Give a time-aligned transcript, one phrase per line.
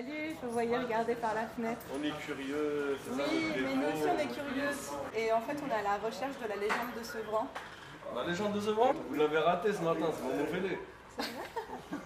[0.00, 1.82] escalier, je vous voyais regarder par la fenêtre.
[1.94, 4.70] On est curieux, c'est ça Oui, mais nous aussi on est curieux.
[5.16, 7.46] Et en fait, on est à la recherche de la légende de Sevran.
[8.14, 8.92] La légende de Sevran?
[9.08, 10.46] Vous l'avez raté ce matin, c'est mon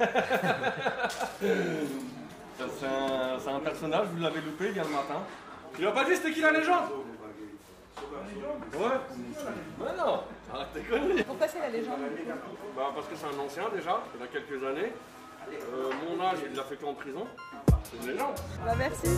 [2.56, 5.22] Ça, C'est un, c'est un personnage, vous l'avez loupé hier matin.
[5.74, 6.84] Tu l'as pas dit c'était qui la légende?
[8.74, 8.98] Ouais
[9.78, 10.20] Mais non
[10.52, 11.98] Arrête tes conneries Pourquoi c'est la légende?
[12.76, 14.92] Bah parce que c'est un ancien déjà, il a quelques années.
[15.52, 17.26] Euh, mon âge, il l'a fait qu'en prison.
[17.84, 18.34] C'est une légende.
[18.64, 19.08] Bah merci.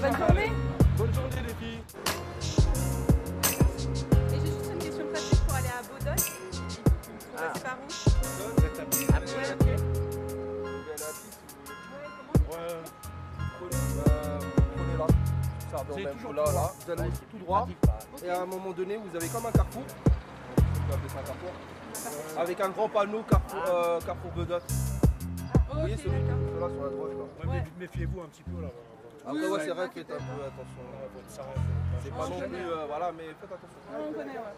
[0.00, 0.52] Bonne journée.
[0.96, 1.80] Bonne journée les filles
[4.30, 6.24] Et j'ai juste une question pratique pour aller à Baudogne.
[7.34, 7.86] On va passer par où
[12.52, 13.70] Ouais, ok.
[14.76, 15.06] prenez là,
[15.70, 17.66] ça dans le même là, là, vous allez tout droit,
[18.22, 19.82] et à un moment donné, vous avez comme un carrefour,
[20.58, 21.52] on peut appeler ça un carrefour,
[22.38, 24.64] avec un grand panneau Carrefour, euh, Carrefour Bedotte.
[25.72, 26.18] Vous voyez celui là
[26.48, 26.88] sur la droite là.
[27.50, 27.64] Ouais.
[27.80, 28.68] Méfiez-vous un petit peu là.
[29.24, 30.82] Après, ouais, c'est vrai, faites un peu attention.
[32.02, 33.78] C'est pas non plus, euh, voilà, mais faites attention.
[33.90, 34.54] Ah, on connaît, ouais.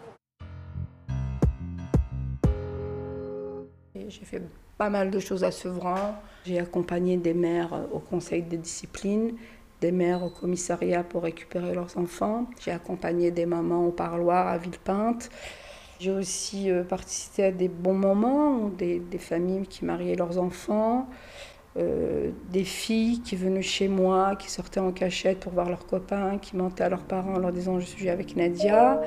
[4.08, 4.42] J'ai fait
[4.76, 6.16] pas mal de choses à Sevran.
[6.44, 9.36] J'ai accompagné des mères au conseil de discipline,
[9.80, 12.46] des mères au commissariat pour récupérer leurs enfants.
[12.60, 15.30] J'ai accompagné des mamans au parloir à Villepinte.
[16.00, 21.08] J'ai aussi euh, participé à des bons moments, des, des familles qui mariaient leurs enfants,
[21.76, 26.38] euh, des filles qui venaient chez moi, qui sortaient en cachette pour voir leurs copains,
[26.38, 29.00] qui mentaient à leurs parents en leur disant je suis avec Nadia.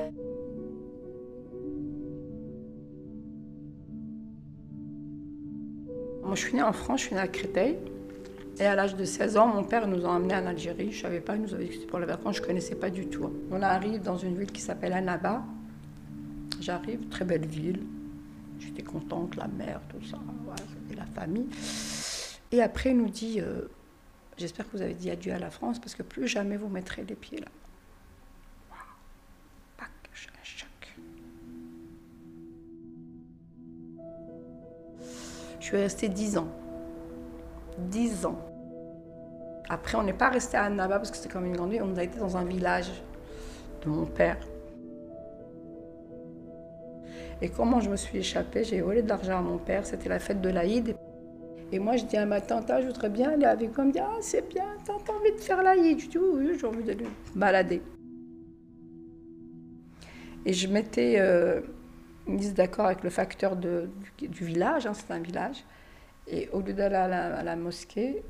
[6.22, 7.78] Moi, je suis née en France, je suis née à Créteil.
[8.60, 10.90] Et à l'âge de 16 ans, mon père nous a emmenés en Algérie.
[10.90, 12.46] Je ne savais pas, il nous avait dit que c'était pour les vacances, je ne
[12.46, 13.30] connaissais pas du tout.
[13.50, 15.42] On arrive dans une ville qui s'appelle Annaba.
[16.68, 17.86] J'arrive, très belle ville.
[18.58, 20.18] J'étais contente, la mer, tout ça,
[20.94, 21.48] la famille.
[22.52, 23.62] Et après, il nous dit euh,
[24.36, 27.06] J'espère que vous avez dit adieu à la France parce que plus jamais vous mettrez
[27.06, 27.48] les pieds là.
[35.58, 36.48] Je suis restée 10 ans.
[37.78, 38.38] 10 ans.
[39.70, 41.82] Après, on n'est pas resté à Annaba parce que c'était comme une grande ville.
[41.82, 42.90] On a été dans un village
[43.82, 44.36] de mon père.
[47.40, 49.86] Et comment je me suis échappée J'ai volé de l'argent à mon père.
[49.86, 50.96] C'était la fête de l'Aïd.
[51.70, 53.80] Et moi, je dis à ma tante, ah, je voudrais bien aller avec vous.
[53.80, 56.66] Elle me dit, ah, c'est bien, t'as envie de faire l'Aïd Je dis, oui, j'ai
[56.66, 57.82] envie d'aller balader.
[60.46, 61.60] Et je m'étais euh,
[62.26, 63.88] mise d'accord avec le facteur du,
[64.18, 65.64] village, hein, c'est un village.
[66.26, 68.22] Et au lieu d'aller à la, mosquée,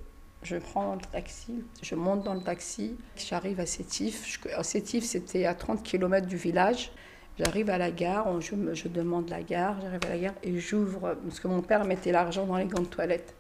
[0.42, 4.40] je prends le taxi, je monte dans le taxi, j'arrive à Sétif.
[4.62, 6.90] Sétif, c'était à 30 km du village.
[7.38, 11.38] J'arrive à la gare, je, demande la gare, j'arrive à la gare et j'ouvre, parce
[11.38, 13.32] que mon père mettait l'argent dans les gants de toilette.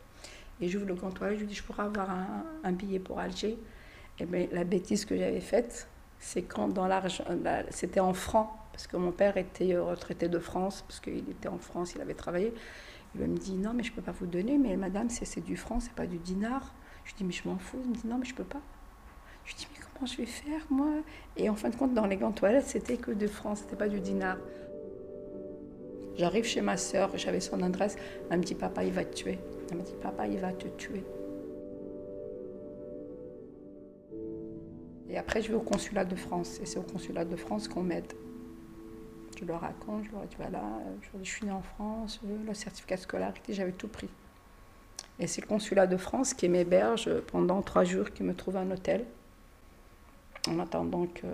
[0.60, 2.08] Et j'ouvre le gant de toilette, je lui dis, je pourrais avoir
[2.62, 3.58] un, billet pour Alger.
[4.20, 5.88] Et bien, la bêtise que j'avais faite,
[6.20, 10.28] c'est quand dans l'argent, la- c'était en francs, parce que mon père était euh, retraité
[10.28, 12.54] de France, parce qu'il était en France, il avait travaillé.
[13.16, 15.56] Il me dit, non, mais je ne peux pas vous donner, mais madame, c'est du
[15.56, 16.72] franc, c'est pas du dinar.
[17.04, 17.78] Je dis, mais je m'en fous.
[17.82, 18.60] Il me dit, non, mais je peux pas.
[19.48, 20.92] Je dis, mais comment je vais faire, moi?
[21.36, 23.76] Et en fin de compte, dans les gants de toilette, c'était que de francs, c'était
[23.76, 24.36] pas du dinar.
[26.16, 27.96] J'arrive chez ma sœur, j'avais son adresse.
[28.30, 29.38] Elle me dit, papa, il va te tuer.
[29.70, 31.02] Elle me dit, papa, il va te tuer.
[35.08, 36.60] Et après, je vais au consulat de France.
[36.60, 38.12] Et c'est au consulat de France qu'on m'aide.
[39.40, 40.62] Je leur raconte, je leur dis, voilà,
[41.22, 44.08] je, suis née en France, euh, le certificat de scolarité, j'avais tout pris.
[45.20, 48.68] Et c'est le consulat de France qui m'héberge pendant trois jours, qui me trouve un
[48.70, 49.06] hôtel.
[50.48, 51.26] En attendant que.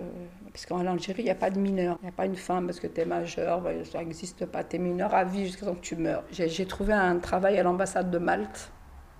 [0.51, 1.97] Parce qu'en Algérie, il n'y a pas de mineur.
[2.01, 4.63] Il n'y a pas une femme parce que tu es majeur, ouais, ça n'existe pas.
[4.63, 6.23] Tu es mineur à vie jusqu'à temps que tu meurs.
[6.31, 8.71] J'ai trouvé un travail à l'ambassade de Malte,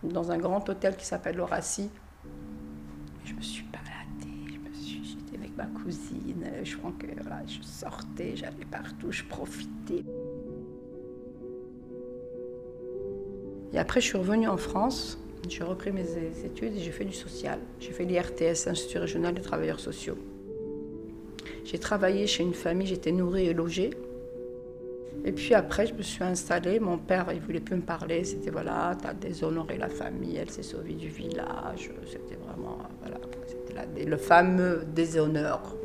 [0.03, 1.89] dans un grand hôtel qui s'appelle l'Horacie.
[3.25, 6.45] Je me suis baladée, j'étais avec ma cousine.
[6.63, 7.07] Je crois que
[7.47, 10.03] je sortais, j'allais partout, je profitais.
[13.73, 15.19] Et après, je suis revenue en France.
[15.47, 16.06] J'ai repris mes
[16.44, 17.59] études et j'ai fait du social.
[17.79, 20.18] J'ai fait l'IRTS, Institut régional des travailleurs sociaux.
[21.63, 23.92] J'ai travaillé chez une famille, j'étais nourrie et logée.
[25.24, 26.80] Et puis après, je me suis installée.
[26.80, 28.24] Mon père, il voulait plus me parler.
[28.24, 31.91] C'était voilà, t'as déshonoré la famille, elle s'est sauvée du village.
[32.06, 35.75] C'était vraiment, voilà, c'était le fameux déshonneur.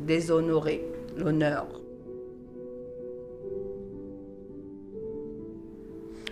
[0.00, 0.84] Déshonorer
[1.16, 1.66] l'honneur.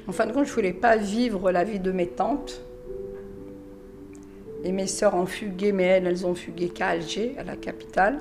[0.08, 2.62] En fin de compte, je ne voulais pas vivre la vie de mes tantes.
[4.64, 8.19] Et mes sœurs ont fugué, mais elles, elles ont fugué qu'à Alger, à la capitale.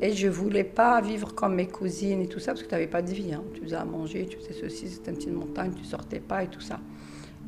[0.00, 2.74] Et je ne voulais pas vivre comme mes cousines et tout ça, parce que tu
[2.74, 3.34] n'avais pas de vie.
[3.34, 3.42] hein.
[3.54, 6.46] Tu faisais à manger, tu faisais ceci, c'était une petite montagne, tu sortais pas et
[6.46, 6.78] tout ça.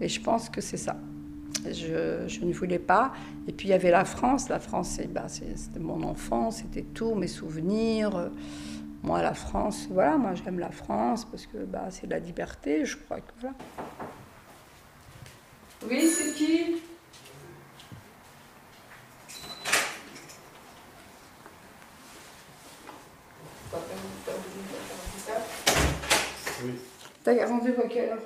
[0.01, 0.97] Et je pense que c'est ça.
[1.65, 3.13] Je, ne voulais pas.
[3.47, 4.49] Et puis il y avait la France.
[4.49, 8.31] La France, bah, c'était mon enfance, c'était tout, mes souvenirs.
[9.03, 12.99] Moi, la France, voilà, moi j'aime la France parce que bah, c'est la liberté, je
[12.99, 13.55] crois que voilà.
[15.89, 16.83] Oui, c'est qui?
[26.63, 26.73] Oui.
[27.25, 28.19] T'as rendez-vous à quelle heure?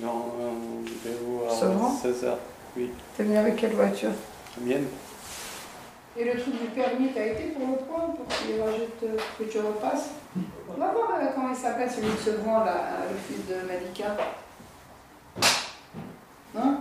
[0.00, 2.36] Non, rendez-vous à 16h.
[2.76, 2.90] Oui.
[3.16, 4.12] T'es venu avec quelle voiture?
[4.58, 4.86] La mienne.
[6.18, 9.44] Et le truc du permis, t'as été pour le point, pour qu'il rajoute euh, que
[9.44, 10.12] tu repasses
[10.66, 13.66] On va voir euh, comment il s'appelle celui de Sevran, là, euh, le fils de
[13.66, 14.16] Malika.
[16.56, 16.78] Hein?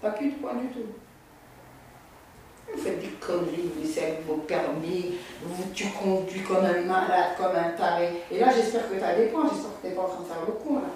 [0.00, 0.88] T'as plus de points du tout.
[2.72, 7.36] Vous faites des conneries, vous laissez avec vos permis, vous, tu conduis comme un malade,
[7.36, 8.22] comme un taré.
[8.30, 10.22] Et là, j'espère que tu as des points, j'espère que tu n'es pas en train
[10.22, 10.88] de faire le con, là.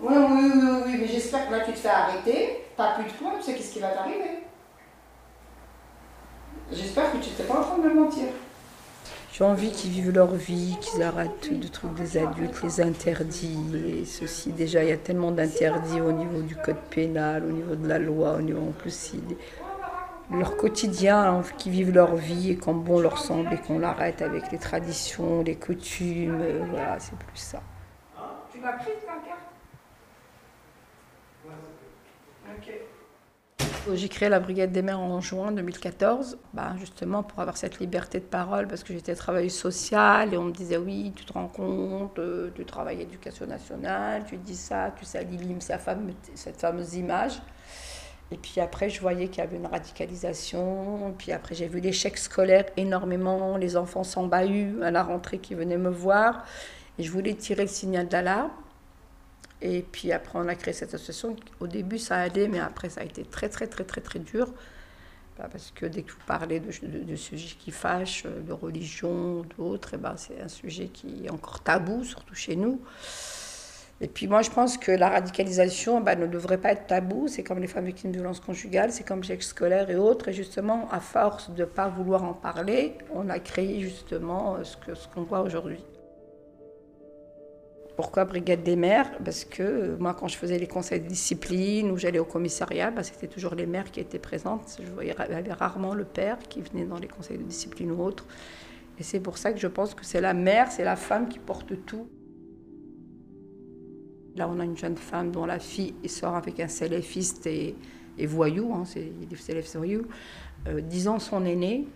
[0.00, 3.12] Oui, oui, oui, oui, mais j'espère que là, tu te fais arrêter, n'as plus de
[3.12, 4.44] points, tu sais qu'est-ce qui va t'arriver.
[6.72, 8.26] J'espère que tu n'étais pas en train de me mentir.
[9.32, 13.58] J'ai envie qu'ils vivent leur vie, qu'ils arrêtent de trucs des adultes, les interdits
[14.00, 14.52] et ceci.
[14.52, 17.98] Déjà, il y a tellement d'interdits au niveau du code pénal, au niveau de la
[17.98, 19.14] loi, au niveau en plus
[20.30, 24.22] leur quotidien, hein, qu'ils vivent leur vie et comme bon leur semble et qu'on l'arrête
[24.22, 26.40] avec les traditions, les coutumes.
[26.40, 27.60] Euh, voilà, c'est plus ça.
[28.50, 29.40] Tu m'as pris ta carte
[32.56, 32.72] Ok.
[33.92, 38.18] J'ai créé la Brigade des mères en juin 2014, bah, justement pour avoir cette liberté
[38.18, 41.48] de parole, parce que j'étais travailleuse sociale et on me disait oui, tu te rends
[41.48, 47.42] compte, euh, tu travailles éducation nationale, tu dis ça, tu salis cette fameuse image.
[48.30, 51.14] Et puis après, je voyais qu'il y avait une radicalisation.
[51.18, 55.76] Puis après, j'ai vu l'échec scolaire énormément, les enfants s'embahus à la rentrée qui venaient
[55.76, 56.46] me voir.
[56.98, 58.50] Et je voulais tirer le signal d'alarme.
[59.64, 61.36] Et puis après, on a créé cette association.
[61.58, 64.52] Au début, ça allait, mais après, ça a été très, très, très, très, très dur.
[65.38, 70.16] Bah, parce que dès que vous parlez de, sujets qui fâchent, de religion, d'autres, bah,
[70.18, 72.82] c'est un sujet qui est encore tabou, surtout chez nous.
[74.02, 77.26] Et puis moi, je pense que la radicalisation bah, ne devrait pas être tabou.
[77.26, 80.28] C'est comme les femmes victimes de violences conjugales, c'est comme l'échec scolaire et autres.
[80.28, 84.94] Et justement, à force de ne pas vouloir en parler, on a créé justement qu'on
[84.94, 85.80] ce qu'on voit aujourd'hui.
[87.96, 91.90] Pourquoi Brigade des mères Parce que euh, moi, quand je faisais les conseils de discipline
[91.92, 94.80] ou j'allais au commissariat, bah, c'était toujours les mères qui étaient présentes.
[94.84, 95.14] Je voyais
[95.52, 98.26] rarement le père qui venait dans les conseils de discipline ou autres.
[98.98, 101.38] Et c'est pour ça que je pense que c'est la mère, c'est la femme qui
[101.38, 102.08] porte tout.
[104.36, 107.76] Là, on a une jeune femme dont la fille sort avec un célèfiste et,
[108.18, 110.06] voyou, hein, c'est des voyou,
[110.66, 111.86] euh, 10 ans son aîné,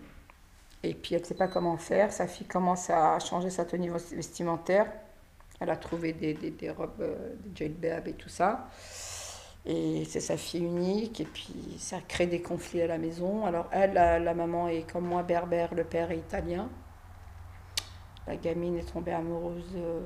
[0.83, 2.13] et puis elle ne sait pas comment faire.
[2.13, 4.89] Sa fille commence à changer sa tenue vestimentaire.
[5.59, 7.65] Elle a trouvé des, des, robes, euh, des
[8.05, 8.69] et tout ça.
[9.65, 13.45] Et c'est sa fille unique, et puis ça crée des conflits à la maison.
[13.45, 16.69] Alors elle, la, maman est comme moi berbère, le père est italien.
[18.25, 19.99] La gamine est tombée amoureuse, euh,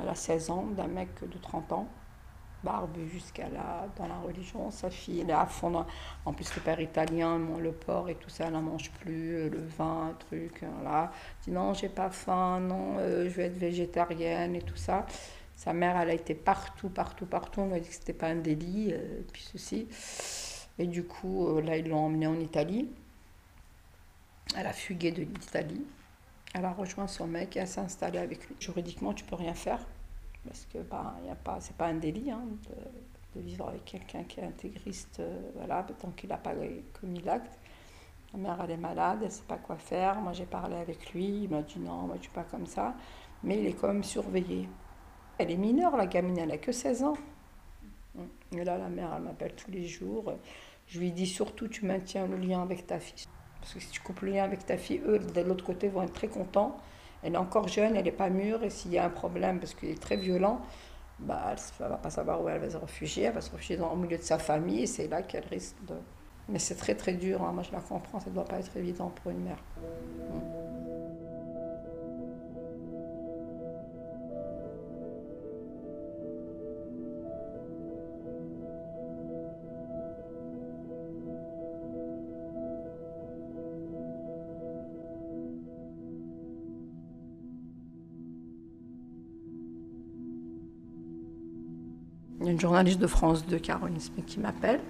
[0.00, 1.88] elle a 16 ans, d'un mec de 30 ans
[2.66, 4.70] barbu jusqu'à là, dans la religion.
[4.70, 5.86] Sa fille, elle est à fond.
[6.24, 9.48] En plus, le père italien, le porc et tout ça, elle n'en mange plus.
[9.48, 11.12] Le vin, truc, hein, là.
[11.42, 15.06] Dit non, j'ai pas faim, non, euh, je vais être végétarienne et tout ça.
[15.54, 17.60] Sa mère, elle a été partout, partout, partout.
[17.60, 19.88] On lui a dit que c'était pas un délit, euh, puis ceci.
[20.78, 22.90] Et du coup, euh, là, ils l'ont emmenée en Italie.
[24.56, 25.84] Elle a fugué de l'Italie.
[26.54, 28.56] Elle a rejoint son mec et elle s'est installée avec lui.
[28.60, 29.80] Juridiquement, tu peux rien faire
[30.46, 32.44] parce que bah, y a pas, c'est pas un délit hein,
[33.34, 36.54] de, vivre avec quelqu'un qui est intégriste, euh, voilà, tant qu'il n'a pas
[36.98, 37.58] commis l'acte.
[38.32, 40.20] Ma mère, elle est malade, elle ne sait pas quoi faire.
[40.20, 42.94] Moi, j'ai parlé avec lui, il m'a dit non, moi, je suis pas comme ça.
[43.42, 44.68] Mais il est quand même surveillé.
[45.38, 47.16] Elle est mineure, la gamine, elle n'a que 16 ans.
[48.52, 50.32] Et là, la mère, elle m'appelle tous les jours.
[50.86, 53.26] Je lui dis surtout, tu maintiens le lien avec ta fille.
[53.60, 56.02] Parce que si tu coupes le lien avec ta fille, eux, de l'autre côté, vont
[56.02, 56.78] être très contents.
[57.22, 59.74] Elle est encore jeune, elle n'est pas mûre, et s'il y a un problème, parce
[59.74, 60.60] qu'il est très violent,
[61.18, 63.76] bah, elle ne va pas savoir où elle va se réfugier, elle va se réfugier
[63.76, 65.94] dans, au milieu de sa famille, et c'est là qu'elle risque de...
[66.48, 67.50] Mais c'est très très dur, hein.
[67.52, 69.58] moi je la comprends, ça ne doit pas être évident pour une mère.
[92.46, 94.80] Une journaliste de France 2, Caroline qui m'appelle.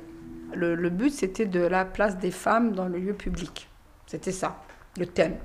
[0.54, 3.68] Le, but, c'était de la place des femmes dans le lieu public.
[4.06, 4.62] C'était ça,
[4.98, 5.36] le thème.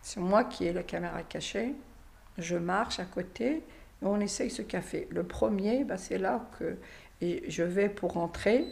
[0.00, 1.74] C'est moi qui ai la caméra cachée.
[2.38, 3.64] Je marche à côté.
[4.02, 5.08] on essaye ce café.
[5.10, 6.76] Le premier, bah, c'est là que
[7.20, 8.66] et je vais pour rentrer.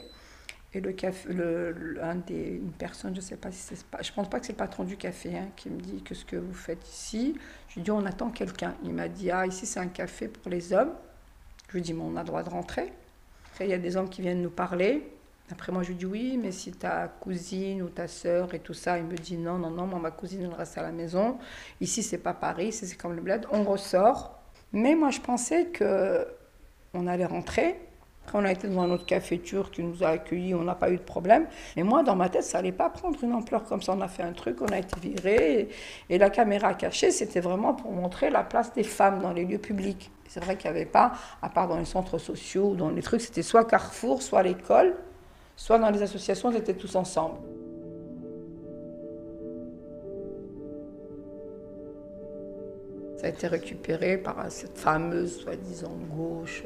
[0.75, 1.75] Et le café, le,
[2.27, 4.59] des, une personne, je sais pas si c'est pas, je pense pas que c'est le
[4.59, 7.35] patron du café hein, qui me dit que ce que vous faites ici.
[7.69, 8.75] Je lui dis on attend quelqu'un.
[8.85, 10.93] Il m'a dit ah ici c'est un café pour les hommes.
[11.73, 12.93] Je lui dis mais on a droit de rentrer.
[13.51, 15.09] Après il y a des hommes qui viennent nous parler.
[15.51, 18.75] Après moi je lui dis oui mais si ta cousine ou ta sœur et tout
[18.75, 21.39] ça, il me dit non non non moi ma cousine elle reste à la maison.
[21.81, 23.47] Ici c'est pas Paris, c'est comme le bled.
[23.51, 24.39] On ressort.
[24.75, 26.27] Mais moi je pensais que
[26.93, 27.81] on allait rentrer
[28.25, 30.75] après, on a été dans un autre café turc qui nous a accueillis, on n'a
[30.75, 31.47] pas eu de problème.
[31.77, 33.95] Mais moi, dans ma tête, ça n'allait pas prendre une ampleur comme ça.
[33.95, 35.69] On a fait un truc, on a été viré.
[36.09, 39.59] Et, la caméra cachée, c'était vraiment pour montrer la place des femmes dans les lieux
[39.59, 40.11] publics.
[40.33, 41.13] C'est vrai qu'il n'y avait pas,
[41.43, 44.95] à part dans les centres sociaux, dans les trucs, c'était soit Carrefour, soit l'école,
[45.57, 47.37] soit dans les associations, on était tous ensemble.
[53.19, 56.65] Ça a été récupéré par cette fameuse, soi-disant, gauche.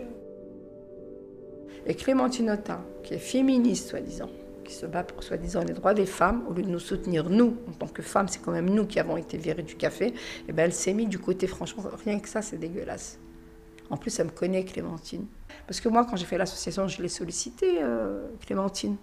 [1.86, 4.30] Et Clémentine Autain, qui est féministe, soi-disant,
[4.62, 7.56] qui se bat pour soi-disant les droits des femmes, au lieu de nous soutenir, nous,
[7.68, 10.14] en tant que femmes, c'est quand même nous qui avons été virées du café, et
[10.50, 13.18] eh ben elle s'est mise du côté, franchement, rien que ça, c'est dégueulasse.
[13.90, 15.26] En plus, elle me connaît, Clémentine.
[15.66, 18.96] Parce que moi, quand j'ai fait l'association, je l'ai sollicité, euh, Clémentine.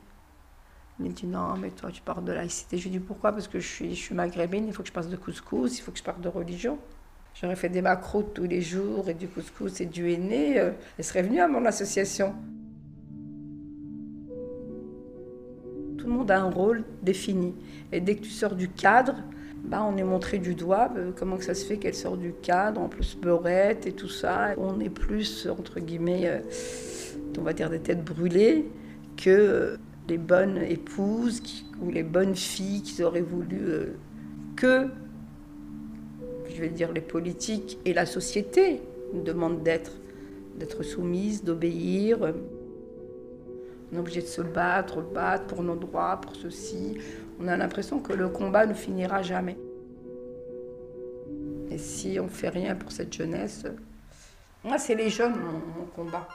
[1.00, 2.78] Elle m'a dit non, mais toi, tu parles de laïcité.
[2.78, 3.32] Je lui ai dit pourquoi?
[3.32, 5.82] Parce que je suis, je suis maghrébine, il faut que je passe de couscous, il
[5.82, 6.78] faut que je parle de religion.
[7.34, 10.60] J'aurais fait des macros tous les jours et du couscous et du henné.
[10.60, 12.36] Euh, elle serait venue à mon association.
[15.98, 17.56] Tout le monde a un rôle défini.
[17.92, 19.16] Et dès que tu sors du cadre,
[19.64, 20.92] bah, on est montré du doigt.
[20.98, 24.54] Euh, comment ça se fait qu'elle sort du cadre, en plus beurette et tout ça.
[24.58, 26.40] On est plus, entre guillemets, euh,
[27.40, 28.66] on va dire des têtes brûlées
[29.16, 29.78] que euh,
[30.10, 31.42] les bonnes épouses
[31.82, 33.62] ou les bonnes filles qui auraient voulu
[34.58, 34.88] que,
[36.50, 38.82] je vais dire, les politiques et la société
[39.14, 39.94] demandent d'être,
[40.60, 42.18] d'être soumises, d'obéir.
[43.94, 46.98] On est obligé de se battre, battre pour nos droits, pour ceci.
[47.44, 49.58] On a l'impression que le combat ne finira jamais.
[51.70, 53.66] Et si on ne fait rien pour cette jeunesse,
[54.64, 56.26] moi c'est les jeunes mon combat.